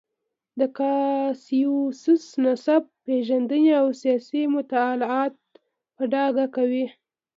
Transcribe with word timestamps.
د 0.59 0.61
کاسیوس 0.77 1.99
نسب 2.43 2.83
پېژندنې 3.05 3.71
او 3.81 3.87
سیاسي 4.01 4.43
مطالعات 4.55 5.35
په 5.95 6.03
ډاګه 6.13 6.45
کوي. 6.55 6.85